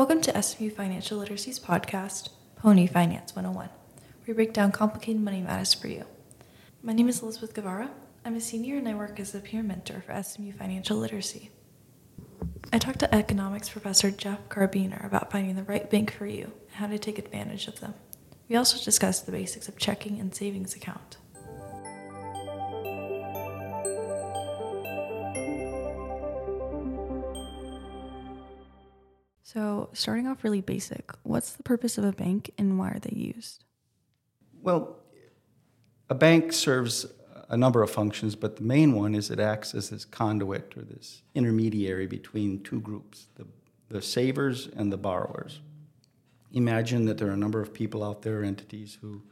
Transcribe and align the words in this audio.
Welcome 0.00 0.22
to 0.22 0.42
SMU 0.42 0.70
Financial 0.70 1.18
Literacy's 1.18 1.60
podcast, 1.60 2.30
Pony 2.56 2.86
Finance 2.86 3.36
101, 3.36 3.68
where 3.68 3.74
we 4.26 4.32
break 4.32 4.54
down 4.54 4.72
complicated 4.72 5.20
money 5.20 5.42
matters 5.42 5.74
for 5.74 5.88
you. 5.88 6.06
My 6.82 6.94
name 6.94 7.10
is 7.10 7.20
Elizabeth 7.20 7.52
Guevara. 7.52 7.90
I'm 8.24 8.34
a 8.34 8.40
senior 8.40 8.78
and 8.78 8.88
I 8.88 8.94
work 8.94 9.20
as 9.20 9.34
a 9.34 9.40
peer 9.40 9.62
mentor 9.62 10.02
for 10.06 10.22
SMU 10.22 10.52
Financial 10.52 10.96
Literacy. 10.96 11.50
I 12.72 12.78
talked 12.78 13.00
to 13.00 13.14
economics 13.14 13.68
professor 13.68 14.10
Jeff 14.10 14.48
Carbiener 14.48 15.04
about 15.04 15.30
finding 15.30 15.54
the 15.54 15.64
right 15.64 15.90
bank 15.90 16.14
for 16.14 16.24
you 16.24 16.44
and 16.44 16.76
how 16.76 16.86
to 16.86 16.98
take 16.98 17.18
advantage 17.18 17.68
of 17.68 17.80
them. 17.80 17.92
We 18.48 18.56
also 18.56 18.82
discussed 18.82 19.26
the 19.26 19.32
basics 19.32 19.68
of 19.68 19.76
checking 19.76 20.18
and 20.18 20.34
savings 20.34 20.74
account. 20.74 21.18
Starting 29.92 30.26
off 30.26 30.44
really 30.44 30.60
basic, 30.60 31.12
what's 31.22 31.52
the 31.52 31.62
purpose 31.62 31.98
of 31.98 32.04
a 32.04 32.12
bank 32.12 32.50
and 32.58 32.78
why 32.78 32.90
are 32.90 32.98
they 32.98 33.16
used? 33.16 33.64
Well, 34.62 34.96
a 36.08 36.14
bank 36.14 36.52
serves 36.52 37.06
a 37.48 37.56
number 37.56 37.82
of 37.82 37.90
functions, 37.90 38.36
but 38.36 38.56
the 38.56 38.62
main 38.62 38.94
one 38.94 39.14
is 39.14 39.30
it 39.30 39.40
acts 39.40 39.74
as 39.74 39.90
this 39.90 40.04
conduit 40.04 40.72
or 40.76 40.82
this 40.82 41.22
intermediary 41.34 42.06
between 42.06 42.62
two 42.62 42.80
groups 42.80 43.26
the, 43.34 43.46
the 43.88 44.00
savers 44.00 44.68
and 44.76 44.92
the 44.92 44.96
borrowers. 44.96 45.60
Imagine 46.52 47.04
that 47.06 47.18
there 47.18 47.28
are 47.28 47.32
a 47.32 47.36
number 47.36 47.60
of 47.60 47.72
people 47.72 48.04
out 48.04 48.22
there, 48.22 48.42
entities 48.42 48.98
who 49.00 49.22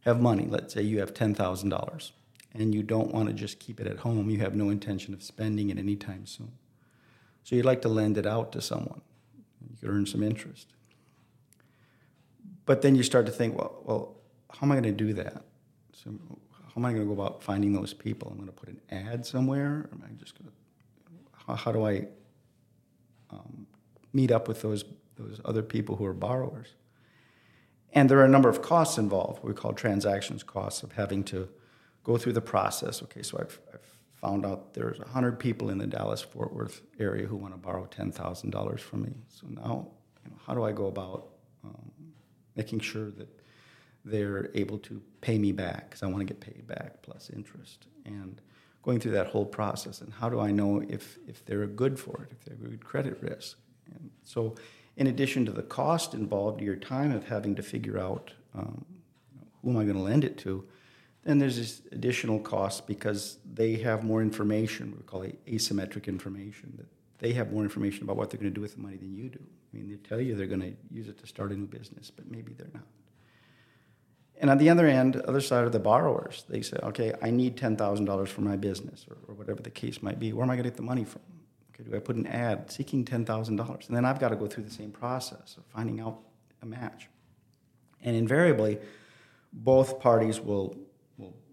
have 0.00 0.20
money. 0.20 0.46
Let's 0.48 0.74
say 0.74 0.82
you 0.82 1.00
have 1.00 1.14
$10,000 1.14 2.10
and 2.54 2.74
you 2.74 2.82
don't 2.82 3.12
want 3.12 3.28
to 3.28 3.34
just 3.34 3.58
keep 3.58 3.80
it 3.80 3.86
at 3.86 3.98
home. 3.98 4.30
You 4.30 4.38
have 4.38 4.54
no 4.54 4.70
intention 4.70 5.14
of 5.14 5.22
spending 5.22 5.70
it 5.70 5.78
anytime 5.78 6.26
soon. 6.26 6.52
So 7.44 7.56
you'd 7.56 7.64
like 7.64 7.82
to 7.82 7.88
lend 7.88 8.18
it 8.18 8.26
out 8.26 8.52
to 8.52 8.60
someone. 8.60 9.00
You 9.80 9.88
could 9.88 9.94
earn 9.94 10.06
some 10.06 10.22
interest. 10.22 10.68
But 12.66 12.82
then 12.82 12.94
you 12.94 13.02
start 13.02 13.26
to 13.26 13.32
think, 13.32 13.56
well, 13.56 13.82
well 13.84 14.16
how 14.50 14.66
am 14.66 14.72
I 14.72 14.74
going 14.74 14.84
to 14.84 14.92
do 14.92 15.12
that? 15.14 15.44
So 15.92 16.10
how 16.52 16.72
am 16.76 16.84
I 16.84 16.92
going 16.92 17.08
to 17.08 17.14
go 17.14 17.20
about 17.20 17.42
finding 17.42 17.72
those 17.72 17.94
people? 17.94 18.28
I'm 18.30 18.36
going 18.36 18.48
to 18.48 18.52
put 18.52 18.68
an 18.68 18.80
ad 18.90 19.26
somewhere? 19.26 19.88
Am 19.92 20.02
I 20.04 20.12
just 20.14 20.38
going 20.38 20.50
to, 20.50 20.56
how, 21.46 21.54
how 21.54 21.72
do 21.72 21.86
I 21.86 22.06
um, 23.30 23.66
meet 24.12 24.30
up 24.30 24.48
with 24.48 24.62
those, 24.62 24.84
those 25.16 25.40
other 25.44 25.62
people 25.62 25.96
who 25.96 26.04
are 26.04 26.14
borrowers? 26.14 26.68
And 27.92 28.08
there 28.08 28.18
are 28.18 28.24
a 28.24 28.28
number 28.28 28.48
of 28.48 28.62
costs 28.62 28.98
involved, 28.98 29.42
we 29.42 29.54
call 29.54 29.72
transactions 29.72 30.42
costs 30.42 30.82
of 30.82 30.92
having 30.92 31.24
to 31.24 31.48
go 32.04 32.16
through 32.16 32.34
the 32.34 32.40
process. 32.40 33.02
Okay, 33.02 33.22
so 33.22 33.38
I've, 33.38 33.58
I've 33.72 33.97
found 34.20 34.44
out 34.44 34.74
there's 34.74 34.98
100 34.98 35.38
people 35.38 35.70
in 35.70 35.78
the 35.78 35.86
Dallas 35.86 36.22
Fort 36.22 36.52
Worth 36.52 36.82
area 36.98 37.26
who 37.26 37.36
want 37.36 37.54
to 37.54 37.58
borrow 37.58 37.86
$10,000 37.86 38.80
from 38.80 39.02
me. 39.02 39.12
So 39.28 39.46
now, 39.48 39.88
you 40.24 40.30
know, 40.30 40.36
how 40.46 40.54
do 40.54 40.64
I 40.64 40.72
go 40.72 40.86
about 40.86 41.28
um, 41.64 41.90
making 42.56 42.80
sure 42.80 43.10
that 43.12 43.28
they're 44.04 44.50
able 44.54 44.78
to 44.78 45.00
pay 45.20 45.38
me 45.38 45.52
back 45.52 45.90
because 45.90 46.02
I 46.02 46.06
want 46.06 46.20
to 46.20 46.24
get 46.24 46.40
paid 46.40 46.66
back 46.66 47.02
plus 47.02 47.30
interest 47.30 47.86
and 48.04 48.40
going 48.82 49.00
through 49.00 49.12
that 49.12 49.26
whole 49.26 49.44
process 49.44 50.00
and 50.00 50.12
how 50.12 50.28
do 50.28 50.40
I 50.40 50.50
know 50.50 50.82
if, 50.88 51.18
if 51.26 51.44
they're 51.44 51.66
good 51.66 51.98
for 51.98 52.22
it, 52.22 52.32
if 52.32 52.44
they're 52.44 52.56
good 52.56 52.84
credit 52.84 53.18
risk. 53.20 53.58
And 53.92 54.10
so 54.22 54.56
in 54.96 55.06
addition 55.06 55.44
to 55.46 55.52
the 55.52 55.62
cost 55.62 56.14
involved, 56.14 56.60
your 56.60 56.76
time 56.76 57.12
of 57.12 57.28
having 57.28 57.54
to 57.56 57.62
figure 57.62 57.98
out 57.98 58.32
um, 58.54 58.84
who 59.62 59.70
am 59.70 59.76
I 59.76 59.84
going 59.84 59.96
to 59.96 60.02
lend 60.02 60.24
it 60.24 60.38
to, 60.38 60.64
then 61.24 61.38
there's 61.38 61.56
this 61.56 61.82
additional 61.92 62.38
cost 62.40 62.86
because 62.86 63.38
they 63.52 63.76
have 63.76 64.02
more 64.04 64.22
information, 64.22 64.94
we 64.96 65.02
call 65.02 65.22
it 65.22 65.44
asymmetric 65.46 66.06
information, 66.06 66.72
that 66.78 66.86
they 67.18 67.32
have 67.32 67.52
more 67.52 67.62
information 67.62 68.04
about 68.04 68.16
what 68.16 68.30
they're 68.30 68.40
going 68.40 68.50
to 68.50 68.54
do 68.54 68.60
with 68.60 68.76
the 68.76 68.80
money 68.80 68.96
than 68.96 69.14
you 69.14 69.28
do. 69.28 69.40
I 69.42 69.76
mean, 69.76 69.88
they 69.88 69.96
tell 69.96 70.20
you 70.20 70.34
they're 70.34 70.46
going 70.46 70.60
to 70.60 70.74
use 70.90 71.08
it 71.08 71.18
to 71.18 71.26
start 71.26 71.52
a 71.52 71.56
new 71.56 71.66
business, 71.66 72.10
but 72.10 72.30
maybe 72.30 72.54
they're 72.54 72.70
not. 72.72 72.86
And 74.40 74.50
on 74.50 74.58
the 74.58 74.70
other 74.70 74.86
end, 74.86 75.16
other 75.16 75.40
side 75.40 75.64
are 75.64 75.68
the 75.68 75.80
borrowers. 75.80 76.44
They 76.48 76.62
say, 76.62 76.78
okay, 76.82 77.12
I 77.20 77.30
need 77.30 77.56
$10,000 77.56 78.28
for 78.28 78.40
my 78.40 78.56
business 78.56 79.04
or, 79.10 79.16
or, 79.26 79.34
whatever 79.34 79.62
the 79.62 79.70
case 79.70 80.00
might 80.00 80.20
be. 80.20 80.32
Where 80.32 80.44
am 80.44 80.50
I 80.50 80.54
going 80.54 80.64
to 80.64 80.70
get 80.70 80.76
the 80.76 80.82
money 80.84 81.04
from? 81.04 81.22
Okay, 81.74 81.88
do 81.88 81.96
I 81.96 81.98
put 81.98 82.14
an 82.14 82.26
ad 82.26 82.70
seeking 82.70 83.04
$10,000? 83.04 83.88
And 83.88 83.96
then 83.96 84.04
I've 84.04 84.20
got 84.20 84.28
to 84.28 84.36
go 84.36 84.46
through 84.46 84.64
the 84.64 84.70
same 84.70 84.92
process 84.92 85.56
of 85.56 85.64
finding 85.66 86.00
out 86.00 86.20
a 86.62 86.66
match. 86.66 87.08
And 88.02 88.14
invariably, 88.14 88.78
both 89.52 89.98
parties 89.98 90.40
will 90.40 90.76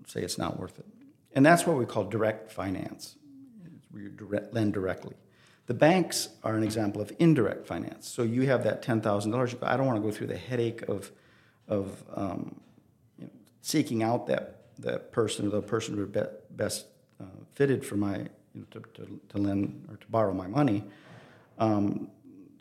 say 0.05 0.21
it's 0.21 0.37
not 0.37 0.59
worth 0.59 0.79
it. 0.79 0.85
And 1.33 1.45
that's 1.45 1.65
what 1.65 1.77
we 1.77 1.85
call 1.85 2.05
direct 2.05 2.51
finance, 2.51 3.15
where 3.91 4.03
you 4.03 4.09
direct, 4.09 4.53
lend 4.53 4.73
directly. 4.73 5.15
The 5.67 5.73
banks 5.73 6.29
are 6.43 6.55
an 6.55 6.63
example 6.63 7.01
of 7.01 7.11
indirect 7.19 7.67
finance. 7.67 8.07
So 8.07 8.23
you 8.23 8.43
have 8.43 8.63
that 8.63 8.83
$10,000. 8.83 9.63
I 9.63 9.77
don't 9.77 9.85
want 9.85 9.97
to 9.97 10.01
go 10.01 10.15
through 10.15 10.27
the 10.27 10.37
headache 10.37 10.83
of, 10.83 11.11
of 11.67 12.03
um, 12.13 12.61
seeking 13.61 14.03
out 14.03 14.27
that 14.27 14.55
that 14.79 15.11
person 15.11 15.47
or 15.47 15.49
the 15.49 15.61
person 15.61 15.95
who 15.95 16.05
be, 16.05 16.21
best 16.51 16.85
uh, 17.21 17.25
fitted 17.53 17.85
for 17.85 17.95
my 17.95 18.17
you 18.53 18.61
know, 18.61 18.65
to, 18.71 18.81
to, 18.93 19.19
to, 19.29 19.37
lend 19.37 19.87
or 19.89 19.97
to 19.97 20.07
borrow 20.07 20.33
my 20.33 20.47
money. 20.47 20.83
Um, 21.57 22.09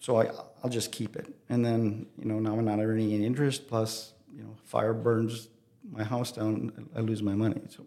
so 0.01 0.21
I, 0.21 0.31
I'll 0.63 0.71
just 0.71 0.93
keep 0.93 1.17
it, 1.17 1.35
and 1.49 1.65
then 1.65 2.07
you 2.19 2.27
know 2.27 2.39
now 2.39 2.59
I'm 2.59 2.65
not 2.65 2.79
earning 2.79 3.13
any 3.13 3.25
interest. 3.25 3.69
Plus, 3.69 4.13
you 4.37 4.43
know, 4.43 4.55
fire 4.65 4.93
burns 4.93 5.49
my 5.91 6.05
house 6.05 6.33
down, 6.33 6.89
I 6.97 7.01
lose 7.01 7.23
my 7.23 7.35
money. 7.35 7.63
So 7.69 7.87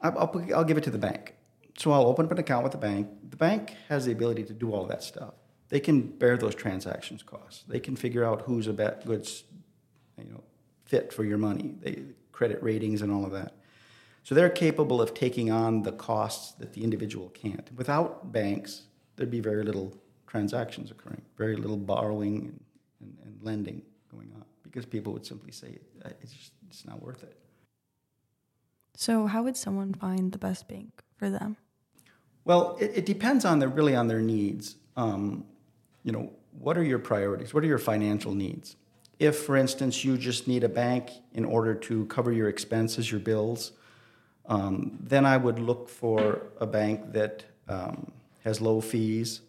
I'll, 0.00 0.30
I'll, 0.54 0.64
give 0.64 0.78
it 0.78 0.84
to 0.84 0.90
the 0.90 0.98
bank. 0.98 1.34
So 1.76 1.92
I'll 1.92 2.06
open 2.06 2.26
up 2.26 2.32
an 2.32 2.38
account 2.38 2.62
with 2.62 2.72
the 2.72 2.78
bank. 2.78 3.08
The 3.28 3.36
bank 3.36 3.74
has 3.88 4.04
the 4.04 4.12
ability 4.12 4.44
to 4.44 4.52
do 4.52 4.72
all 4.72 4.86
that 4.86 5.02
stuff. 5.02 5.34
They 5.68 5.80
can 5.80 6.02
bear 6.02 6.36
those 6.36 6.54
transactions 6.54 7.22
costs. 7.22 7.64
They 7.68 7.80
can 7.80 7.96
figure 7.96 8.24
out 8.24 8.42
who's 8.42 8.68
a 8.68 8.72
good, 8.72 9.28
you 10.16 10.30
know, 10.30 10.42
fit 10.84 11.12
for 11.12 11.24
your 11.24 11.38
money, 11.38 11.74
they, 11.80 12.02
credit 12.32 12.62
ratings 12.62 13.02
and 13.02 13.12
all 13.12 13.24
of 13.24 13.32
that. 13.32 13.54
So 14.22 14.34
they're 14.34 14.50
capable 14.50 15.00
of 15.02 15.14
taking 15.14 15.50
on 15.50 15.82
the 15.82 15.92
costs 15.92 16.52
that 16.52 16.72
the 16.72 16.84
individual 16.84 17.28
can't. 17.30 17.70
Without 17.76 18.32
banks, 18.32 18.84
there'd 19.16 19.30
be 19.30 19.40
very 19.40 19.64
little 19.64 19.94
transactions 20.26 20.90
occurring, 20.90 21.22
very 21.36 21.56
little 21.56 21.76
borrowing 21.76 22.36
and, 22.36 22.60
and, 23.00 23.16
and 23.24 23.42
lending 23.42 23.82
going 24.10 24.30
on 24.34 24.44
because 24.62 24.86
people 24.86 25.12
would 25.12 25.26
simply 25.26 25.52
say 25.52 25.78
it's 26.20 26.32
just 26.32 26.52
it's 26.68 26.84
not 26.84 27.02
worth 27.02 27.22
it. 27.22 27.36
So 28.94 29.26
how 29.26 29.42
would 29.44 29.56
someone 29.56 29.94
find 29.94 30.32
the 30.32 30.38
best 30.38 30.68
bank 30.68 31.02
for 31.16 31.30
them? 31.30 31.56
Well, 32.44 32.76
it, 32.80 32.92
it 32.96 33.06
depends 33.06 33.44
on 33.44 33.58
their 33.58 33.68
really 33.68 33.94
on 33.94 34.08
their 34.08 34.20
needs. 34.20 34.76
Um, 34.96 35.44
you 36.02 36.12
know, 36.12 36.32
what 36.58 36.76
are 36.76 36.82
your 36.82 36.98
priorities? 36.98 37.54
What 37.54 37.62
are 37.62 37.66
your 37.66 37.78
financial 37.78 38.34
needs? 38.34 38.76
If, 39.18 39.36
for 39.36 39.56
instance, 39.56 40.04
you 40.04 40.16
just 40.16 40.48
need 40.48 40.64
a 40.64 40.68
bank 40.68 41.10
in 41.32 41.44
order 41.44 41.74
to 41.74 42.06
cover 42.06 42.32
your 42.32 42.48
expenses, 42.48 43.10
your 43.10 43.20
bills, 43.20 43.72
um, 44.46 44.98
then 45.00 45.26
I 45.26 45.36
would 45.36 45.58
look 45.58 45.88
for 45.88 46.42
a 46.60 46.66
bank 46.66 47.12
that 47.12 47.44
um, 47.68 48.12
has 48.44 48.60
low 48.60 48.80
fees 48.80 49.42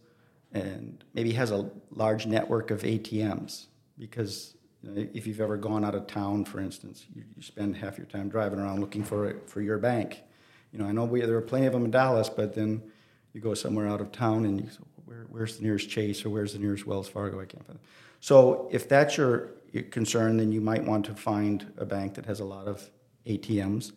and 0.52 1.04
maybe 1.14 1.32
has 1.34 1.52
a 1.52 1.70
large 1.92 2.26
network 2.26 2.72
of 2.72 2.82
ATMs. 2.82 3.68
Because 3.98 4.56
you 4.82 4.90
know, 4.90 5.08
if 5.14 5.28
you've 5.28 5.42
ever 5.42 5.58
gone 5.58 5.84
out 5.84 5.96
of 5.96 6.08
town, 6.08 6.46
for 6.46 6.60
instance, 6.60 7.06
you, 7.14 7.24
you, 7.36 7.42
spend 7.42 7.76
half 7.76 7.98
your 7.98 8.08
time 8.08 8.30
driving 8.30 8.60
around 8.60 8.80
looking 8.80 9.04
for 9.04 9.36
for 9.46 9.62
your 9.62 9.78
bank. 9.78 10.22
You 10.72 10.80
know, 10.80 10.86
I 10.86 10.92
know 10.92 11.06
we, 11.06 11.22
there 11.22 11.36
are 11.36 11.42
plenty 11.42 11.66
of 11.66 11.74
them 11.74 11.86
in 11.86 11.92
Dallas, 11.92 12.30
but 12.30 12.54
then 12.54 12.82
you 13.34 13.42
go 13.42 13.54
somewhere 13.54 13.88
out 13.88 14.02
of 14.02 14.12
town 14.12 14.46
and 14.46 14.62
you 14.62 14.70
say, 14.70 14.80
Where, 15.06 15.26
where's 15.30 15.58
the 15.58 15.64
nearest 15.64 15.90
Chase 15.90 16.26
or 16.26 16.30
where's 16.30 16.54
the 16.54 16.60
nearest 16.60 16.86
Wells 16.86 17.10
Fargo? 17.10 17.42
I 17.42 17.46
can't 17.46 17.66
find 17.66 17.80
it. 17.80 17.86
So 18.22 18.70
if 18.72 18.88
that's 18.88 19.18
your 19.18 19.52
concern, 19.92 20.38
then 20.38 20.52
you 20.52 20.62
might 20.62 20.84
want 20.84 21.06
to 21.06 21.16
find 21.16 21.72
a 21.78 21.86
bank 21.86 22.16
that 22.16 22.26
has 22.26 22.40
a 22.40 22.46
lot 22.46 22.68
of 22.68 22.90
ATMs 23.26 23.94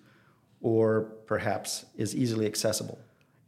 or 0.60 1.12
perhaps 1.26 1.84
is 1.96 2.14
easily 2.14 2.46
accessible. 2.46 2.98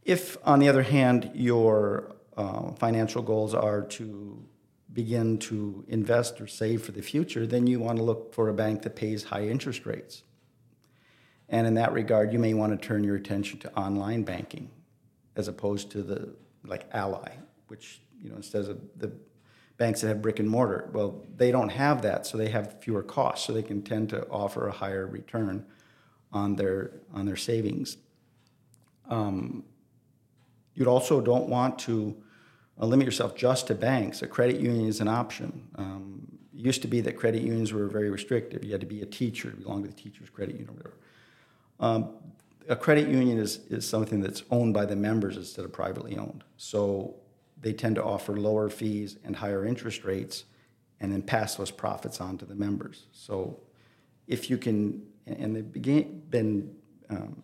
If, 0.04 0.36
on 0.44 0.58
the 0.58 0.68
other 0.68 0.82
hand, 0.82 1.30
your 1.34 2.16
uh, 2.36 2.72
financial 2.72 3.22
goals 3.22 3.54
are 3.54 3.82
to 3.82 4.44
begin 4.94 5.38
to 5.38 5.84
invest 5.88 6.40
or 6.40 6.46
save 6.46 6.82
for 6.82 6.92
the 6.92 7.02
future, 7.02 7.46
then 7.46 7.66
you 7.66 7.80
want 7.80 7.98
to 7.98 8.04
look 8.04 8.32
for 8.32 8.48
a 8.48 8.54
bank 8.54 8.82
that 8.82 8.94
pays 8.94 9.24
high 9.24 9.46
interest 9.46 9.84
rates. 9.84 10.22
And 11.48 11.66
in 11.66 11.74
that 11.74 11.92
regard, 11.92 12.32
you 12.32 12.38
may 12.38 12.54
want 12.54 12.80
to 12.80 12.86
turn 12.86 13.04
your 13.04 13.16
attention 13.16 13.58
to 13.60 13.76
online 13.76 14.22
banking 14.22 14.70
as 15.36 15.48
opposed 15.48 15.90
to 15.90 16.02
the 16.02 16.34
like 16.64 16.86
Ally, 16.92 17.32
which 17.68 18.00
you 18.22 18.30
know 18.30 18.36
instead 18.36 18.64
of 18.64 18.80
the 18.96 19.12
banks 19.76 20.00
that 20.00 20.08
have 20.08 20.22
brick 20.22 20.38
and 20.38 20.48
mortar. 20.48 20.88
Well, 20.92 21.24
they 21.36 21.50
don't 21.50 21.70
have 21.70 22.02
that, 22.02 22.26
so 22.26 22.38
they 22.38 22.48
have 22.48 22.80
fewer 22.80 23.02
costs, 23.02 23.46
so 23.46 23.52
they 23.52 23.62
can 23.62 23.82
tend 23.82 24.08
to 24.10 24.26
offer 24.28 24.68
a 24.68 24.72
higher 24.72 25.06
return 25.06 25.66
on 26.32 26.56
their 26.56 26.92
on 27.12 27.26
their 27.26 27.36
savings. 27.36 27.96
Um, 29.08 29.64
you 30.74 30.86
also 30.86 31.20
don't 31.20 31.48
want 31.48 31.78
to 31.80 32.16
uh, 32.80 32.86
limit 32.86 33.04
yourself 33.04 33.34
just 33.34 33.66
to 33.68 33.74
banks. 33.74 34.22
A 34.22 34.26
credit 34.26 34.60
union 34.60 34.86
is 34.86 35.00
an 35.00 35.08
option. 35.08 35.68
Um, 35.76 36.26
used 36.52 36.82
to 36.82 36.88
be 36.88 37.00
that 37.02 37.16
credit 37.16 37.42
unions 37.42 37.72
were 37.72 37.86
very 37.86 38.10
restrictive. 38.10 38.64
You 38.64 38.72
had 38.72 38.80
to 38.80 38.86
be 38.86 39.02
a 39.02 39.06
teacher, 39.06 39.50
belong 39.50 39.82
to 39.82 39.88
the 39.88 39.94
teachers' 39.94 40.30
credit 40.30 40.54
union 40.54 40.70
or 40.70 40.72
whatever. 40.72 40.96
Um, 41.80 42.10
a 42.68 42.76
credit 42.76 43.08
union 43.08 43.38
is, 43.38 43.60
is 43.68 43.86
something 43.86 44.20
that's 44.20 44.42
owned 44.50 44.72
by 44.72 44.86
the 44.86 44.96
members 44.96 45.36
instead 45.36 45.64
of 45.64 45.72
privately 45.72 46.16
owned. 46.16 46.44
So 46.56 47.16
they 47.60 47.72
tend 47.72 47.96
to 47.96 48.04
offer 48.04 48.36
lower 48.38 48.68
fees 48.70 49.18
and 49.24 49.36
higher 49.36 49.66
interest 49.66 50.04
rates 50.04 50.44
and 51.00 51.12
then 51.12 51.22
pass 51.22 51.56
those 51.56 51.70
profits 51.70 52.20
on 52.20 52.38
to 52.38 52.44
the 52.44 52.54
members. 52.54 53.06
So 53.12 53.60
if 54.26 54.48
you 54.48 54.56
can, 54.56 55.02
and 55.26 55.56
they've 55.56 56.30
been 56.30 56.74
um, 57.10 57.42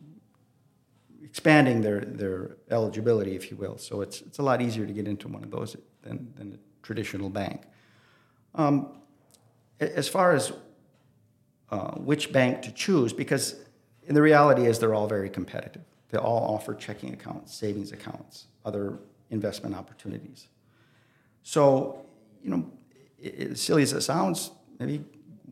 expanding 1.31 1.81
their, 1.81 2.01
their 2.01 2.57
eligibility, 2.71 3.37
if 3.37 3.51
you 3.51 3.57
will. 3.57 3.79
So 3.79 4.01
it's, 4.01 4.21
it's 4.23 4.39
a 4.39 4.43
lot 4.43 4.61
easier 4.61 4.85
to 4.85 4.93
get 4.93 5.07
into 5.07 5.29
one 5.29 5.45
of 5.45 5.51
those 5.51 5.77
than, 6.03 6.33
than 6.37 6.53
a 6.55 6.59
traditional 6.85 7.31
bank. 7.31 7.63
Um, 8.55 8.99
as 9.79 10.09
far 10.09 10.33
as 10.33 10.53
uh, 11.71 11.93
which 11.93 12.33
bank 12.33 12.63
to 12.63 12.73
choose, 12.73 13.13
because 13.13 13.55
the 14.09 14.21
reality 14.21 14.67
is 14.67 14.81
they're 14.81 14.95
all 14.95 15.07
very 15.07 15.31
competitive. 15.31 15.83
They 16.11 16.19
all 16.19 16.55
offer 16.55 16.75
checking 16.75 17.13
accounts, 17.13 17.55
savings 17.55 17.93
accounts, 17.93 18.47
other 18.65 18.99
investment 19.31 19.77
opportunities. 19.77 20.49
So, 21.45 22.05
you 22.43 22.51
know, 22.51 22.71
as 23.23 23.61
silly 23.61 23.85
as 23.85 23.93
it 23.93 24.01
sounds, 24.01 24.51
maybe 24.81 25.05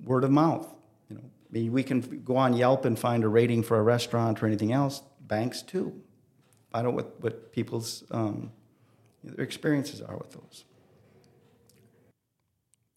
word 0.04 0.24
of 0.24 0.32
mouth. 0.32 0.66
You 1.08 1.16
know, 1.16 1.22
maybe 1.52 1.70
we 1.70 1.84
can 1.84 2.00
go 2.24 2.36
on 2.36 2.54
Yelp 2.54 2.84
and 2.84 2.98
find 2.98 3.22
a 3.22 3.28
rating 3.28 3.62
for 3.62 3.78
a 3.78 3.82
restaurant 3.82 4.42
or 4.42 4.46
anything 4.46 4.72
else. 4.72 5.02
Banks 5.28 5.62
too. 5.62 6.00
Find 6.72 6.86
out 6.86 6.94
what, 6.94 7.20
what 7.22 7.52
people's 7.52 8.04
um, 8.10 8.52
their 9.22 9.44
experiences 9.44 10.00
are 10.00 10.16
with 10.16 10.32
those. 10.32 10.64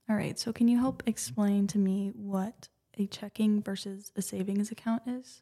All 0.09 0.15
right. 0.15 0.37
So, 0.37 0.51
can 0.51 0.67
you 0.67 0.79
help 0.79 1.03
explain 1.05 1.67
to 1.67 1.77
me 1.77 2.11
what 2.15 2.67
a 2.97 3.07
checking 3.07 3.61
versus 3.61 4.11
a 4.15 4.21
savings 4.21 4.71
account 4.71 5.03
is? 5.07 5.41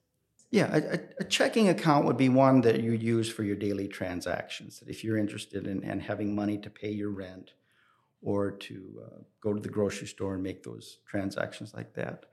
Yeah, 0.52 0.76
a, 0.76 1.00
a, 1.20 1.24
checking 1.24 1.70
account 1.70 2.06
would 2.06 2.18
be 2.18 2.30
one 2.30 2.62
that 2.62 2.82
you 2.82 2.94
use 2.94 3.30
for 3.30 3.44
your 3.44 3.56
daily 3.56 3.88
transactions. 3.88 4.80
That 4.80 4.90
if 4.90 5.04
you're 5.04 5.18
interested 5.18 5.68
in, 5.68 5.84
in 5.84 6.00
having 6.00 6.34
money 6.34 6.58
to 6.60 6.72
pay 6.72 6.90
your 6.90 7.12
rent 7.12 7.54
or 8.22 8.52
to 8.52 9.04
uh, 9.06 9.18
go 9.42 9.54
to 9.54 9.60
the 9.60 9.70
grocery 9.70 10.08
store 10.08 10.34
and 10.34 10.44
make 10.44 10.64
those 10.64 10.98
transactions 11.06 11.74
like 11.76 11.94
that, 11.94 12.26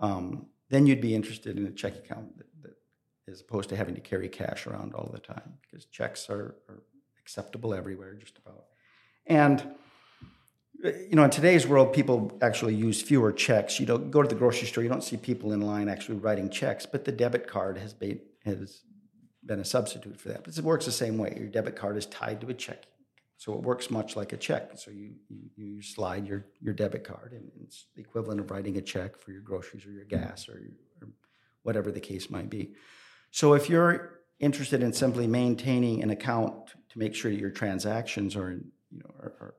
um, 0.00 0.46
then 0.70 0.86
you'd 0.86 1.02
be 1.02 1.14
interested 1.14 1.58
in 1.58 1.66
a 1.66 1.70
checking 1.70 2.02
account 2.04 2.38
that, 2.38 2.46
that, 2.62 2.74
as 3.30 3.40
opposed 3.40 3.68
to 3.68 3.76
having 3.76 3.94
to 3.94 4.00
carry 4.00 4.28
cash 4.28 4.66
around 4.66 4.94
all 4.94 5.10
the 5.12 5.20
time 5.20 5.54
because 5.62 5.84
checks 5.86 6.28
are, 6.30 6.56
are 6.68 6.82
acceptable 7.20 7.74
everywhere, 7.74 8.14
just 8.14 8.38
about. 8.38 8.64
And 9.26 9.62
you 10.82 11.16
know, 11.16 11.24
in 11.24 11.30
today's 11.30 11.66
world, 11.66 11.92
people 11.92 12.38
actually 12.40 12.74
use 12.74 13.02
fewer 13.02 13.32
checks. 13.32 13.80
You 13.80 13.86
don't 13.86 14.10
go 14.10 14.22
to 14.22 14.28
the 14.28 14.34
grocery 14.34 14.68
store; 14.68 14.84
you 14.84 14.88
don't 14.88 15.02
see 15.02 15.16
people 15.16 15.52
in 15.52 15.60
line 15.60 15.88
actually 15.88 16.18
writing 16.18 16.48
checks. 16.50 16.86
But 16.86 17.04
the 17.04 17.12
debit 17.12 17.48
card 17.48 17.78
has 17.78 17.92
been 17.92 18.20
has 18.44 18.82
been 19.44 19.58
a 19.58 19.64
substitute 19.64 20.20
for 20.20 20.28
that. 20.28 20.44
But 20.44 20.56
it 20.56 20.64
works 20.64 20.86
the 20.86 20.92
same 20.92 21.18
way. 21.18 21.36
Your 21.36 21.48
debit 21.48 21.74
card 21.74 21.96
is 21.96 22.06
tied 22.06 22.40
to 22.42 22.48
a 22.48 22.54
check, 22.54 22.84
so 23.36 23.54
it 23.54 23.62
works 23.62 23.90
much 23.90 24.14
like 24.14 24.32
a 24.32 24.36
check. 24.36 24.70
So 24.76 24.92
you 24.92 25.14
you, 25.28 25.50
you 25.56 25.82
slide 25.82 26.28
your 26.28 26.46
your 26.60 26.74
debit 26.74 27.02
card, 27.02 27.32
and 27.32 27.50
it's 27.64 27.86
the 27.96 28.00
equivalent 28.00 28.40
of 28.40 28.50
writing 28.52 28.76
a 28.76 28.82
check 28.82 29.18
for 29.18 29.32
your 29.32 29.42
groceries 29.42 29.84
or 29.84 29.90
your 29.90 30.04
gas 30.04 30.48
or, 30.48 30.62
or 31.02 31.08
whatever 31.64 31.90
the 31.90 32.00
case 32.00 32.30
might 32.30 32.50
be. 32.50 32.74
So 33.30 33.54
if 33.54 33.68
you're 33.68 34.20
interested 34.40 34.82
in 34.82 34.92
simply 34.92 35.26
maintaining 35.26 36.02
an 36.02 36.10
account 36.10 36.68
to 36.90 36.98
make 36.98 37.14
sure 37.14 37.30
that 37.30 37.40
your 37.40 37.50
transactions 37.50 38.36
are 38.36 38.52
you 38.52 39.00
know 39.00 39.10
are, 39.20 39.34
are 39.40 39.54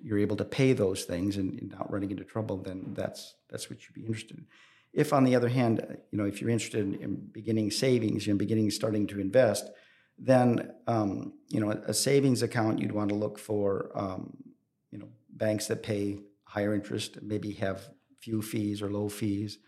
you're 0.00 0.18
able 0.18 0.36
to 0.36 0.44
pay 0.44 0.72
those 0.72 1.04
things 1.04 1.36
and, 1.36 1.58
and, 1.58 1.72
not 1.72 1.90
running 1.92 2.10
into 2.10 2.24
trouble, 2.24 2.56
then 2.58 2.92
that's 2.94 3.34
that's 3.50 3.68
what 3.68 3.80
you'd 3.82 3.94
be 3.94 4.06
interested 4.06 4.38
in. 4.38 4.46
If, 4.92 5.12
on 5.12 5.24
the 5.24 5.36
other 5.36 5.48
hand, 5.48 5.84
you 6.10 6.18
know, 6.18 6.24
if 6.24 6.40
you're 6.40 6.50
interested 6.50 6.80
in, 6.80 6.94
in 6.94 7.16
beginning 7.16 7.70
savings 7.70 8.26
and 8.26 8.38
beginning 8.38 8.70
starting 8.70 9.06
to 9.08 9.20
invest, 9.20 9.68
then 10.18 10.72
um, 10.86 11.34
you 11.48 11.60
know 11.60 11.70
a, 11.70 11.76
a, 11.88 11.94
savings 11.94 12.42
account 12.42 12.80
you'd 12.80 12.92
want 12.92 13.08
to 13.10 13.14
look 13.14 13.38
for 13.38 13.90
um, 13.94 14.36
you 14.90 14.98
know 14.98 15.08
banks 15.30 15.66
that 15.66 15.82
pay 15.82 16.18
higher 16.44 16.74
interest, 16.74 17.20
maybe 17.22 17.52
have 17.52 17.90
few 18.20 18.40
fees 18.40 18.82
or 18.82 18.90
low 18.90 19.08
fees. 19.08 19.58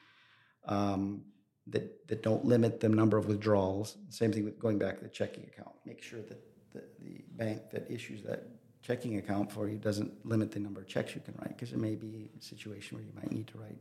Um, 0.65 1.23
that, 1.71 2.09
that 2.09 2.23
don't 2.23 2.45
limit 2.45 2.81
the 2.81 2.89
number 2.89 3.17
of 3.17 3.27
withdrawals. 3.27 3.97
Same 4.09 4.33
thing 4.33 4.45
with 4.45 4.59
going 4.59 4.79
back 4.79 4.99
to 4.99 5.05
the 5.05 5.11
checking 5.11 5.45
account. 5.45 5.75
Make 5.87 6.03
sure 6.03 6.21
that 6.21 6.41
the, 6.73 6.83
the 7.01 7.23
bank 7.33 7.71
that 7.73 7.91
issues 7.91 8.23
that 8.23 8.49
checking 8.83 9.19
account 9.19 9.51
for 9.53 9.69
you 9.69 9.77
doesn't 9.77 10.27
limit 10.27 10.51
the 10.51 10.59
number 10.59 10.81
of 10.81 10.87
checks 10.87 11.15
you 11.15 11.21
can 11.21 11.35
write 11.39 11.57
because 11.57 11.73
it 11.73 11.79
may 11.79 11.95
be 11.95 12.31
a 12.39 12.43
situation 12.43 12.97
where 12.97 13.05
you 13.05 13.13
might 13.15 13.31
need 13.31 13.47
to 13.47 13.59
write 13.59 13.79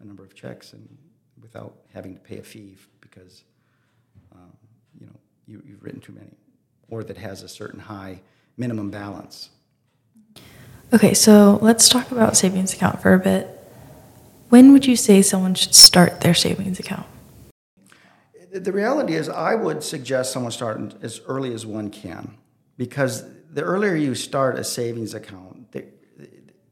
a 0.00 0.04
number 0.04 0.24
of 0.24 0.34
checks 0.34 0.72
and 0.72 0.88
without 1.40 1.74
having 1.92 2.14
to 2.14 2.20
pay 2.20 2.38
a 2.38 2.42
fee 2.42 2.76
because 3.00 3.44
um, 4.32 4.52
you 4.98 5.06
know 5.06 5.16
you, 5.46 5.62
you've 5.66 5.82
written 5.82 6.00
too 6.00 6.12
many 6.12 6.36
or 6.88 7.04
that 7.04 7.16
has 7.16 7.42
a 7.42 7.48
certain 7.48 7.80
high 7.80 8.20
minimum 8.56 8.90
balance. 8.90 9.50
Okay, 10.92 11.14
so 11.14 11.58
let's 11.62 11.88
talk 11.88 12.10
about 12.10 12.36
savings 12.36 12.72
account 12.72 13.00
for 13.00 13.14
a 13.14 13.18
bit. 13.18 13.46
When 14.48 14.72
would 14.72 14.86
you 14.86 14.96
say 14.96 15.22
someone 15.22 15.54
should 15.54 15.74
start 15.74 16.22
their 16.22 16.34
savings 16.34 16.80
account? 16.80 17.06
The 18.52 18.72
reality 18.72 19.14
is, 19.14 19.28
I 19.28 19.54
would 19.54 19.82
suggest 19.82 20.32
someone 20.32 20.50
start 20.52 20.94
as 21.02 21.20
early 21.26 21.54
as 21.54 21.64
one 21.64 21.90
can 21.90 22.36
because 22.76 23.24
the 23.52 23.62
earlier 23.62 23.94
you 23.94 24.14
start 24.14 24.58
a 24.58 24.64
savings 24.64 25.14
account, 25.14 25.70
the, 25.72 25.84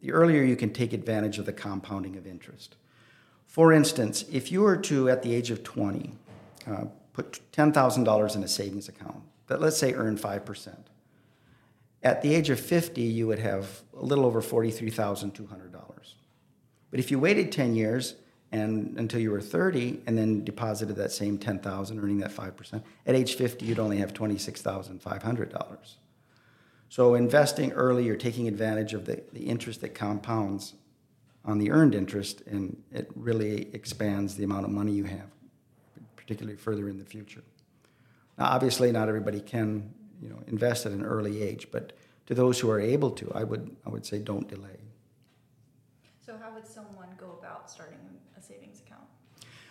the 0.00 0.12
earlier 0.12 0.42
you 0.42 0.56
can 0.56 0.72
take 0.72 0.92
advantage 0.92 1.38
of 1.38 1.46
the 1.46 1.52
compounding 1.52 2.16
of 2.16 2.26
interest. 2.26 2.76
For 3.46 3.72
instance, 3.72 4.24
if 4.30 4.50
you 4.50 4.62
were 4.62 4.76
to, 4.76 5.08
at 5.08 5.22
the 5.22 5.34
age 5.34 5.50
of 5.50 5.62
20, 5.62 6.14
uh, 6.66 6.84
put 7.12 7.40
$10,000 7.52 8.36
in 8.36 8.42
a 8.42 8.48
savings 8.48 8.88
account 8.88 9.22
that 9.46 9.60
let's 9.60 9.78
say 9.78 9.94
earn 9.94 10.18
5%, 10.18 10.74
at 12.02 12.22
the 12.22 12.34
age 12.34 12.50
of 12.50 12.60
50, 12.60 13.02
you 13.02 13.26
would 13.26 13.38
have 13.38 13.82
a 13.96 14.04
little 14.04 14.24
over 14.24 14.40
$43,200. 14.40 16.14
But 16.90 17.00
if 17.00 17.10
you 17.10 17.18
waited 17.18 17.50
10 17.50 17.74
years 17.74 18.14
and 18.50 18.96
until 18.98 19.20
you 19.20 19.30
were 19.30 19.40
30 19.40 20.02
and 20.06 20.16
then 20.16 20.44
deposited 20.44 20.96
that 20.96 21.12
same 21.12 21.38
10,000 21.38 22.00
earning 22.00 22.18
that 22.18 22.30
5%, 22.30 22.82
at 23.06 23.14
age 23.14 23.34
50 23.34 23.66
you'd 23.66 23.78
only 23.78 23.98
have 23.98 24.12
$26,500. 24.12 25.94
So 26.88 27.14
investing 27.14 27.72
early, 27.72 28.04
you're 28.04 28.16
taking 28.16 28.48
advantage 28.48 28.94
of 28.94 29.04
the, 29.04 29.22
the 29.32 29.44
interest 29.44 29.82
that 29.82 29.94
compounds 29.94 30.74
on 31.44 31.58
the 31.58 31.70
earned 31.70 31.94
interest, 31.94 32.42
and 32.46 32.82
it 32.92 33.10
really 33.14 33.68
expands 33.74 34.36
the 34.36 34.44
amount 34.44 34.64
of 34.64 34.70
money 34.70 34.92
you 34.92 35.04
have, 35.04 35.30
particularly 36.16 36.56
further 36.56 36.88
in 36.88 36.98
the 36.98 37.04
future. 37.04 37.42
Now, 38.38 38.46
obviously, 38.46 38.90
not 38.92 39.08
everybody 39.08 39.40
can, 39.40 39.92
you 40.22 40.28
know, 40.28 40.38
invest 40.46 40.86
at 40.86 40.92
an 40.92 41.04
early 41.04 41.42
age, 41.42 41.68
but 41.70 41.92
to 42.26 42.34
those 42.34 42.58
who 42.60 42.70
are 42.70 42.80
able 42.80 43.10
to, 43.12 43.30
I 43.34 43.44
would, 43.44 43.74
I 43.86 43.90
would 43.90 44.06
say 44.06 44.18
don't 44.18 44.48
delay. 44.48 44.78
So, 46.24 46.36
how 46.40 46.52
would 46.54 46.66
someone 46.66 47.08
go 47.18 47.38
about 47.40 47.70
starting 47.70 47.98
a 48.38 48.42
savings 48.42 48.80
account? 48.80 49.04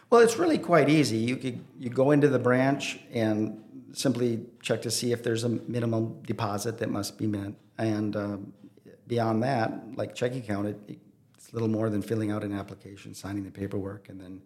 Well, 0.09 0.21
it's 0.21 0.37
really 0.37 0.57
quite 0.57 0.89
easy. 0.89 1.17
You 1.17 1.37
could 1.37 1.63
you 1.79 1.89
go 1.89 2.11
into 2.11 2.27
the 2.27 2.39
branch 2.39 2.99
and 3.11 3.63
simply 3.93 4.45
check 4.61 4.81
to 4.83 4.91
see 4.91 5.11
if 5.11 5.23
there's 5.23 5.43
a 5.43 5.49
minimum 5.49 6.21
deposit 6.23 6.77
that 6.79 6.89
must 6.89 7.17
be 7.17 7.27
met. 7.27 7.53
And 7.77 8.15
um, 8.15 8.53
beyond 9.07 9.43
that, 9.43 9.71
like 9.95 10.13
checking 10.15 10.39
account, 10.39 10.67
it, 10.67 10.99
it's 11.35 11.53
little 11.53 11.67
more 11.67 11.89
than 11.89 12.01
filling 12.01 12.31
out 12.31 12.43
an 12.43 12.53
application, 12.53 13.13
signing 13.13 13.43
the 13.43 13.51
paperwork, 13.51 14.09
and 14.09 14.19
then 14.19 14.41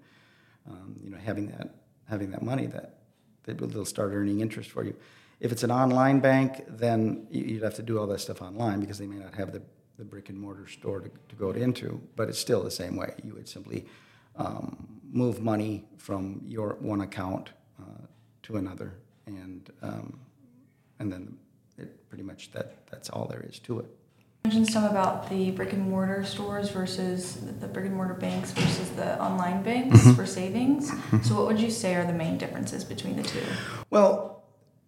um, 0.70 0.96
you 1.04 1.10
know 1.10 1.18
having 1.18 1.48
that 1.48 1.76
having 2.10 2.32
that 2.32 2.44
money 2.44 2.68
that 2.68 2.98
will 3.60 3.86
start 3.86 4.12
earning 4.14 4.42
interest 4.42 4.70
for 4.70 4.84
you. 4.84 4.96
If 5.40 5.52
it's 5.52 5.64
an 5.64 5.72
online 5.72 6.20
bank, 6.20 6.64
then 6.68 7.26
you'd 7.32 7.64
have 7.64 7.74
to 7.76 7.82
do 7.82 7.98
all 7.98 8.06
that 8.08 8.20
stuff 8.20 8.42
online 8.42 8.80
because 8.80 9.00
they 9.00 9.08
may 9.08 9.16
not 9.16 9.34
have 9.34 9.52
the, 9.52 9.62
the 9.98 10.06
brick 10.06 10.30
and 10.30 10.40
mortar 10.40 10.68
store 10.68 11.00
to, 11.00 11.10
to 11.30 11.36
go 11.36 11.50
into. 11.50 12.00
But 12.16 12.30
it's 12.30 12.38
still 12.38 12.62
the 12.62 12.70
same 12.70 12.96
way. 12.96 13.16
You 13.24 13.34
would 13.34 13.50
simply 13.50 13.86
um, 14.36 14.88
move 15.12 15.42
money 15.42 15.86
from 15.98 16.42
your 16.48 16.78
one 16.80 17.02
account 17.02 17.52
uh, 17.80 18.06
to 18.44 18.58
another 18.58 18.94
and 19.26 19.70
um, 19.82 20.20
and 21.00 21.12
then 21.12 21.38
it 21.78 22.08
pretty 22.10 22.24
much 22.24 22.52
that 22.52 22.88
that's 22.90 23.10
all 23.10 23.26
there 23.26 23.44
is 23.48 23.60
to 23.60 23.80
it. 23.80 23.86
You 24.44 24.50
mentioned 24.50 24.74
some 24.74 24.86
about 24.86 25.30
the 25.30 25.52
brick 25.52 25.74
and 25.74 25.88
mortar 25.90 26.24
stores 26.24 26.70
versus 26.70 27.38
the 27.60 27.68
brick 27.68 27.86
and 27.86 27.96
mortar 27.96 28.16
banks 28.16 28.52
versus 28.52 28.90
the 28.92 29.22
online 29.22 29.62
banks 29.62 30.00
mm-hmm. 30.00 30.14
for 30.14 30.26
savings. 30.26 30.90
Mm-hmm. 30.90 31.22
So, 31.22 31.36
what 31.36 31.48
would 31.48 31.60
you 31.60 31.70
say 31.70 31.96
are 31.96 32.06
the 32.06 32.14
main 32.14 32.38
differences 32.38 32.84
between 32.84 33.18
the 33.18 33.24
two? 33.24 33.44
Well, 33.90 34.44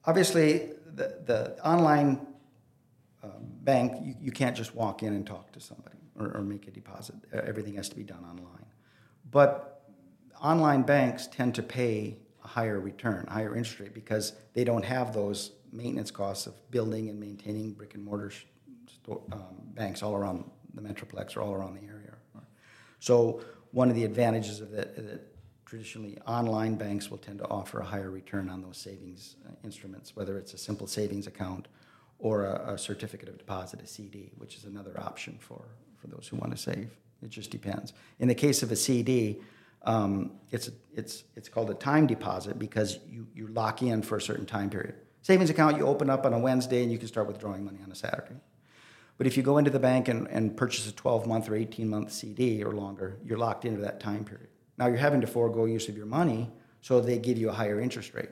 obviously, 0.05 0.71
the, 0.95 1.17
the 1.25 1.67
online 1.67 2.25
uh, 3.23 3.27
bank, 3.61 3.93
you, 4.03 4.15
you 4.19 4.31
can't 4.31 4.55
just 4.55 4.73
walk 4.73 5.03
in 5.03 5.13
and 5.13 5.25
talk 5.25 5.51
to 5.51 5.59
somebody 5.59 5.97
or, 6.19 6.31
or 6.37 6.41
make 6.41 6.67
a 6.67 6.71
deposit. 6.71 7.15
Everything 7.31 7.75
has 7.75 7.89
to 7.89 7.95
be 7.95 8.03
done 8.03 8.23
online. 8.23 8.65
But 9.33 9.83
online 10.41 10.83
banks 10.83 11.27
tend 11.27 11.55
to 11.55 11.63
pay 11.63 12.17
a 12.43 12.47
higher 12.47 12.79
return, 12.79 13.25
higher 13.27 13.55
interest 13.55 13.79
rate, 13.79 13.93
because 13.93 14.33
they 14.53 14.63
don't 14.63 14.85
have 14.85 15.13
those 15.13 15.51
maintenance 15.71 16.11
costs 16.11 16.45
of 16.45 16.53
building 16.71 17.09
and 17.09 17.19
maintaining 17.19 17.73
brick 17.73 17.95
and 17.95 18.05
mortar 18.05 18.31
um, 19.31 19.41
banks 19.73 20.03
all 20.03 20.15
around 20.15 20.49
the 20.75 20.81
metroplex 20.81 21.35
or 21.35 21.41
all 21.41 21.53
around 21.53 21.73
the 21.73 21.85
area. 21.87 22.13
So 22.99 23.41
one 23.71 23.89
of 23.89 23.95
the 23.95 24.05
advantages 24.05 24.61
of 24.61 24.71
that, 24.71 24.95
that 24.95 25.35
traditionally 25.65 26.17
online 26.27 26.75
banks 26.75 27.09
will 27.09 27.17
tend 27.17 27.39
to 27.39 27.47
offer 27.49 27.79
a 27.79 27.83
higher 27.83 28.11
return 28.11 28.49
on 28.49 28.61
those 28.61 28.77
savings 28.77 29.35
uh, 29.45 29.51
instruments, 29.63 30.15
whether 30.15 30.37
it's 30.37 30.53
a 30.53 30.57
simple 30.57 30.87
savings 30.87 31.27
account 31.27 31.67
or 32.19 32.45
a, 32.45 32.75
a 32.75 32.77
certificate 32.77 33.27
of 33.27 33.37
deposit, 33.37 33.81
a 33.81 33.87
CD, 33.87 34.31
which 34.37 34.55
is 34.55 34.65
another 34.65 34.97
option 34.99 35.37
for, 35.39 35.65
for 35.99 36.07
those 36.07 36.27
who 36.29 36.37
want 36.37 36.51
to 36.51 36.57
save. 36.57 36.91
It 37.23 37.29
just 37.29 37.51
depends. 37.51 37.93
In 38.19 38.27
the 38.27 38.35
case 38.35 38.63
of 38.63 38.71
a 38.71 38.75
CD, 38.75 39.39
um, 39.83 40.31
it's, 40.51 40.69
it's, 40.93 41.23
it's 41.35 41.49
called 41.49 41.69
a 41.69 41.73
time 41.73 42.07
deposit 42.07 42.59
because 42.59 42.99
you, 43.09 43.27
you 43.33 43.47
lock 43.47 43.81
in 43.81 44.01
for 44.01 44.17
a 44.17 44.21
certain 44.21 44.45
time 44.45 44.69
period. 44.69 44.95
Savings 45.21 45.49
account 45.49 45.77
you 45.77 45.87
open 45.87 46.09
up 46.09 46.25
on 46.25 46.33
a 46.33 46.39
Wednesday 46.39 46.83
and 46.83 46.91
you 46.91 46.97
can 46.97 47.07
start 47.07 47.27
withdrawing 47.27 47.63
money 47.63 47.79
on 47.83 47.91
a 47.91 47.95
Saturday. 47.95 48.35
But 49.17 49.27
if 49.27 49.37
you 49.37 49.43
go 49.43 49.57
into 49.57 49.71
the 49.71 49.79
bank 49.79 50.07
and, 50.07 50.27
and 50.27 50.55
purchase 50.55 50.87
a 50.87 50.91
12 50.91 51.27
month 51.27 51.49
or 51.49 51.55
18 51.55 51.87
month 51.87 52.11
CD 52.11 52.63
or 52.63 52.71
longer, 52.71 53.17
you're 53.23 53.37
locked 53.37 53.65
into 53.65 53.81
that 53.81 53.99
time 53.99 54.25
period. 54.25 54.47
Now 54.77 54.87
you're 54.87 54.97
having 54.97 55.21
to 55.21 55.27
forego 55.27 55.65
use 55.65 55.87
of 55.87 55.95
your 55.95 56.07
money, 56.07 56.51
so 56.81 56.99
they 56.99 57.19
give 57.19 57.37
you 57.37 57.49
a 57.49 57.53
higher 57.53 57.79
interest 57.79 58.13
rate. 58.13 58.29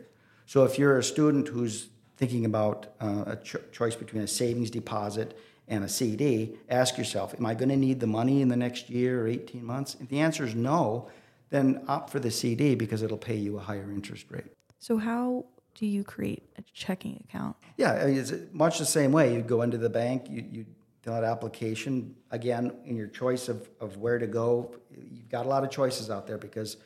So 0.48 0.64
if 0.66 0.80
you're 0.80 0.98
a 0.98 1.04
student 1.04 1.48
who's 1.48 1.90
thinking 2.18 2.46
about 2.46 2.88
uh, 3.00 3.24
a 3.28 3.36
cho- 3.38 3.62
choice 3.72 3.96
between 3.96 4.24
a 4.24 4.28
savings 4.28 4.70
deposit 4.70 5.38
and 5.72 5.86
a 5.86 5.90
CD, 5.90 6.58
ask 6.70 6.98
yourself, 6.98 7.34
am 7.34 7.46
I 7.46 7.54
going 7.54 7.70
to 7.70 7.78
need 7.78 8.02
the 8.02 8.08
money 8.08 8.42
in 8.42 8.50
the 8.50 8.58
next 8.58 8.90
year 8.90 9.24
or 9.24 9.28
18 9.28 9.66
months? 9.66 9.96
If 10.02 10.10
the 10.10 10.20
answer 10.20 10.44
is 10.44 10.54
no, 10.54 11.10
then 11.50 11.82
opt 11.88 12.10
for 12.10 12.20
the 12.20 12.30
CD 12.30 12.76
because 12.76 13.02
it'll 13.02 13.18
pay 13.18 13.38
you 13.38 13.58
a 13.58 13.62
higher 13.62 13.90
interest 13.90 14.26
rate. 14.30 14.52
So, 14.80 14.98
how 14.98 15.46
do 15.76 15.86
you 15.86 16.04
create 16.04 16.44
a 16.58 16.62
checking 16.74 17.24
account? 17.24 17.56
Yeah, 17.78 17.94
I 17.94 18.08
mean, 18.08 18.18
it's 18.18 18.34
much 18.52 18.80
the 18.80 18.86
same 18.86 19.14
way. 19.14 19.34
You 19.34 19.42
go 19.42 19.62
into 19.62 19.78
the 19.78 19.90
bank, 19.90 20.26
you, 20.30 20.46
you 20.52 20.66
fill 21.04 21.14
out 21.14 21.24
an 21.24 21.30
application. 21.30 22.16
Again, 22.32 22.74
in 22.84 22.98
your 22.98 23.08
choice 23.08 23.48
of, 23.48 23.70
of 23.80 23.98
where 23.98 24.20
to 24.20 24.28
go, 24.28 24.76
you've 25.10 25.30
got 25.30 25.46
a 25.46 25.50
lot 25.50 25.64
of 25.64 25.72
choices 25.72 26.10
out 26.10 26.28
there 26.28 26.38
because 26.38 26.78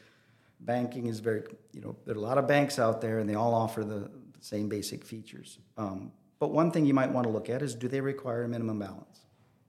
banking 0.60 1.08
is 1.08 1.20
very, 1.20 1.42
you 1.74 1.82
know, 1.82 1.96
there 2.06 2.13
are 2.13 2.20
a 2.20 2.22
lot 2.22 2.38
of 2.38 2.48
banks 2.48 2.77
out 2.77 3.01
there 3.01 3.18
and 3.18 3.27
they 3.27 3.36
all 3.36 3.56
offer 3.56 3.84
the, 3.84 4.12
the 4.12 4.42
same 4.42 4.70
basic 4.70 5.04
features. 5.04 5.58
Um, 5.75 6.12
but 6.39 6.51
one 6.51 6.72
thing 6.72 6.86
you 6.86 6.94
might 6.94 7.12
want 7.12 7.25
to 7.25 7.32
look 7.32 7.50
at 7.50 7.62
is 7.62 7.75
do 7.75 7.88
they 7.88 8.01
require 8.01 8.44
a 8.44 8.48
minimum 8.48 8.80
balance? 8.80 9.20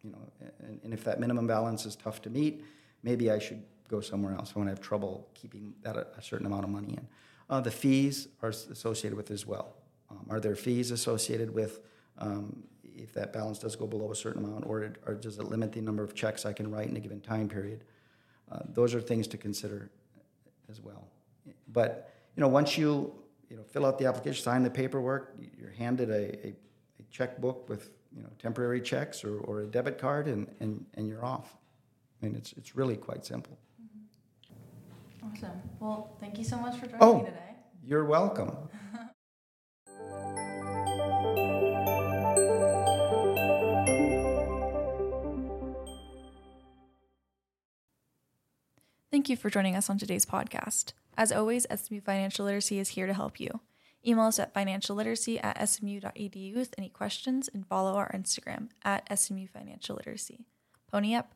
You 0.02 0.10
know, 0.12 0.18
and, 0.60 0.80
and 0.84 0.92
if 0.92 1.04
that 1.04 1.20
minimum 1.20 1.46
balance 1.46 1.86
is 1.86 1.96
tough 1.96 2.22
to 2.22 2.30
meet, 2.30 2.64
maybe 3.02 3.30
I 3.30 3.38
should 3.38 3.62
go 3.88 4.00
somewhere 4.00 4.34
else 4.34 4.52
I 4.54 4.58
when 4.58 4.68
I 4.68 4.70
have 4.70 4.80
trouble 4.80 5.28
keeping 5.34 5.74
that 5.82 5.96
a, 5.96 6.06
a 6.16 6.22
certain 6.22 6.46
amount 6.46 6.64
of 6.64 6.70
money 6.70 6.94
in. 6.94 7.06
Uh, 7.48 7.60
the 7.60 7.70
fees 7.70 8.28
are 8.42 8.48
associated 8.48 9.16
with 9.16 9.30
as 9.30 9.46
well. 9.46 9.74
Um, 10.10 10.26
are 10.30 10.40
there 10.40 10.56
fees 10.56 10.90
associated 10.90 11.52
with 11.52 11.80
um, 12.18 12.64
if 12.96 13.12
that 13.12 13.32
balance 13.32 13.58
does 13.58 13.76
go 13.76 13.86
below 13.86 14.10
a 14.10 14.16
certain 14.16 14.44
amount, 14.44 14.64
or, 14.66 14.92
or 15.06 15.14
does 15.14 15.38
it 15.38 15.44
limit 15.44 15.72
the 15.72 15.80
number 15.80 16.02
of 16.02 16.14
checks 16.14 16.46
I 16.46 16.52
can 16.52 16.70
write 16.70 16.88
in 16.88 16.96
a 16.96 17.00
given 17.00 17.20
time 17.20 17.48
period? 17.48 17.84
Uh, 18.50 18.60
those 18.68 18.94
are 18.94 19.00
things 19.00 19.26
to 19.28 19.36
consider 19.36 19.90
as 20.70 20.80
well. 20.80 21.06
But 21.68 22.12
you 22.36 22.40
know, 22.40 22.48
once 22.48 22.78
you 22.78 23.14
you 23.50 23.56
know 23.56 23.62
fill 23.62 23.86
out 23.86 23.98
the 23.98 24.06
application, 24.06 24.42
sign 24.42 24.62
the 24.62 24.70
paperwork, 24.70 25.34
you're 25.58 25.70
handed 25.70 26.10
a, 26.10 26.46
a, 26.46 26.50
a 27.00 27.02
checkbook 27.10 27.68
with 27.68 27.90
you 28.16 28.22
know 28.22 28.28
temporary 28.38 28.80
checks 28.80 29.24
or, 29.24 29.38
or 29.40 29.60
a 29.62 29.66
debit 29.66 29.98
card, 29.98 30.26
and, 30.26 30.46
and, 30.60 30.84
and 30.94 31.08
you're 31.08 31.24
off. 31.24 31.56
I 32.22 32.26
mean, 32.26 32.34
it's 32.36 32.52
it's 32.54 32.74
really 32.76 32.96
quite 32.96 33.24
simple. 33.24 33.58
Awesome. 35.22 35.60
Well, 35.80 36.16
thank 36.20 36.38
you 36.38 36.44
so 36.44 36.56
much 36.56 36.76
for 36.78 36.86
joining 36.86 37.02
Oh. 37.02 37.18
me 37.18 37.24
today. 37.26 37.56
You're 37.84 38.04
welcome. 38.04 38.56
Thank 49.26 49.40
you 49.40 49.42
for 49.42 49.50
joining 49.50 49.74
us 49.74 49.90
on 49.90 49.98
today's 49.98 50.24
podcast. 50.24 50.92
As 51.18 51.32
always, 51.32 51.66
SMU 51.74 52.00
Financial 52.00 52.44
Literacy 52.44 52.78
is 52.78 52.90
here 52.90 53.08
to 53.08 53.12
help 53.12 53.40
you. 53.40 53.58
Email 54.06 54.26
us 54.26 54.38
at 54.38 54.54
financialliteracy 54.54 55.42
at 55.42 55.58
smu.edu 55.68 56.54
with 56.54 56.72
any 56.78 56.88
questions 56.88 57.50
and 57.52 57.66
follow 57.66 57.96
our 57.96 58.08
Instagram 58.12 58.68
at 58.84 59.18
SMU 59.18 59.48
Financial 59.48 59.96
Literacy. 59.96 60.44
Pony 60.92 61.16
up. 61.16 61.32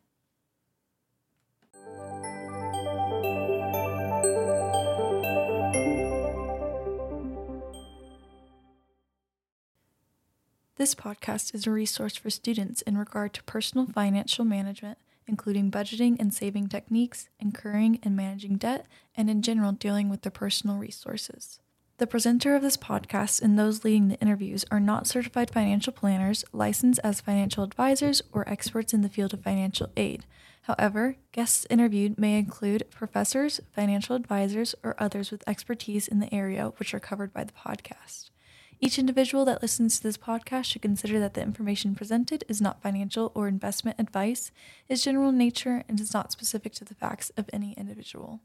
This 10.77 10.95
podcast 10.95 11.57
is 11.57 11.67
a 11.67 11.73
resource 11.73 12.15
for 12.15 12.31
students 12.31 12.83
in 12.83 12.97
regard 12.97 13.35
to 13.35 13.43
personal 13.43 13.87
financial 13.87 14.45
management, 14.45 14.99
including 15.31 15.71
budgeting 15.71 16.17
and 16.21 16.35
saving 16.35 16.69
techniques, 16.69 17.29
incurring 17.39 17.99
and 18.03 18.15
managing 18.15 18.57
debt, 18.57 18.87
and 19.17 19.31
in 19.31 19.41
general 19.41 19.73
dealing 19.73 20.11
with 20.11 20.23
their 20.23 20.31
personal 20.31 20.77
resources. 20.77 21.61
The 21.99 22.07
presenter 22.07 22.57
of 22.57 22.63
this 22.63 22.77
podcast 22.77 23.43
and 23.43 23.59
those 23.59 23.85
leading 23.85 24.09
the 24.09 24.21
interviews 24.21 24.65
are 24.71 24.81
not 24.81 25.07
certified 25.07 25.51
financial 25.51 25.93
planners, 25.93 26.45
licensed 26.53 26.99
as 27.05 27.21
financial 27.21 27.63
advisors, 27.63 28.23
or 28.33 28.49
experts 28.49 28.93
in 28.93 29.03
the 29.03 29.09
field 29.09 29.35
of 29.35 29.43
financial 29.43 29.91
aid. 29.97 30.25
However, 30.63 31.17
guests 31.33 31.67
interviewed 31.69 32.19
may 32.19 32.39
include 32.39 32.91
professors, 32.91 33.61
financial 33.73 34.17
advisors, 34.17 34.75
or 34.83 34.95
others 34.99 35.31
with 35.31 35.47
expertise 35.47 36.09
in 36.09 36.21
the 36.21 36.35
area 36.35 36.73
which 36.79 36.95
are 36.95 37.01
covered 37.01 37.33
by 37.33 37.45
the 37.45 37.53
podcast. 37.53 38.30
Each 38.83 38.99
individual 38.99 39.45
that 39.45 39.61
listens 39.61 39.99
to 39.99 40.03
this 40.03 40.17
podcast 40.17 40.65
should 40.65 40.81
consider 40.81 41.21
that 41.21 41.35
the 41.35 41.43
information 41.43 41.95
presented 41.95 42.45
is 42.49 42.63
not 42.63 42.81
financial 42.81 43.31
or 43.35 43.47
investment 43.47 44.01
advice, 44.01 44.51
is 44.89 45.05
general 45.05 45.29
in 45.29 45.37
nature, 45.37 45.85
and 45.87 46.01
is 46.01 46.15
not 46.15 46.33
specific 46.33 46.73
to 46.75 46.87
the 46.87 46.95
facts 46.95 47.31
of 47.37 47.51
any 47.53 47.75
individual. 47.75 48.41